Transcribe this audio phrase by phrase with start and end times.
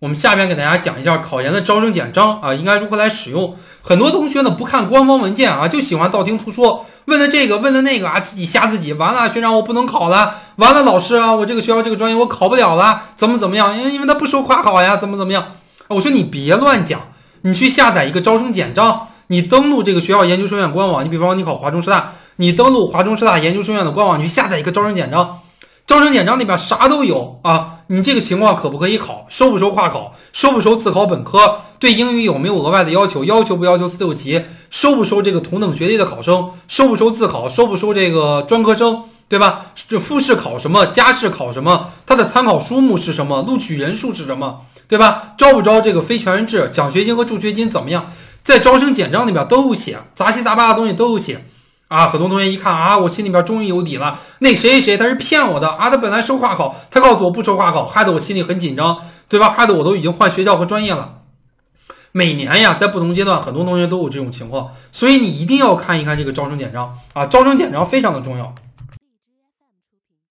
[0.00, 3.54] 我们下边给大家讲一下考研的招生简章啊，应该如何来使用。
[3.82, 8.94] 很多同学呢不看官方文件啊，就喜欢道听途说，问的这个问的那个啊，自己吓自己。
[8.94, 10.36] 完了，学长我不能考了。
[10.56, 13.76] 完了，老师啊，我这个学校这个专业我考不了了，怎么怎么样？
[13.76, 15.44] 因为因为他不收跨考呀，怎么怎么样？
[15.88, 16.98] 我说你别乱讲，
[17.42, 21.04] 你去下载一个招生简章，你登录这个学校研究生院官网。
[21.04, 25.40] 你比方说你考华中师大，你登录华中师大研究生院的官网，你去下载一个招生简章。
[25.86, 27.79] 招生简章里边啥都有啊！
[27.92, 29.26] 你这个情况可不可以考？
[29.28, 30.14] 收不收跨考？
[30.32, 31.62] 收不收自考本科？
[31.80, 33.24] 对英语有没有额外的要求？
[33.24, 34.44] 要求不要求四六级？
[34.70, 36.50] 收不收这个同等学历的考生？
[36.68, 37.48] 收不收自考？
[37.48, 39.02] 收不收这个专科生？
[39.28, 39.72] 对吧？
[39.88, 40.86] 这复试考什么？
[40.86, 41.90] 加试考什么？
[42.06, 43.42] 它的参考书目是什么？
[43.42, 44.60] 录取人数是什么？
[44.86, 45.34] 对吧？
[45.36, 46.70] 招不招这个非全日制？
[46.72, 48.06] 奖学金和助学金怎么样？
[48.44, 51.44] 在招生简章里边都有写，杂七杂八的东西都有写。
[51.90, 54.16] 啊，很多同学一看啊，我心里边终于有底了。
[54.38, 58.96] 那谁谁谁他是骗我的啊，他本来收跨考，他告诉我不收跨考，害得我心里很紧张，
[59.28, 59.50] 对吧？
[59.50, 61.16] 害得我都已经换学校和专业了。
[62.12, 68.54] 每年呀，在不同阶段，很多同学都有这种情况，所以你一定要看一看这个招生简章啊，招生简章非常的重要。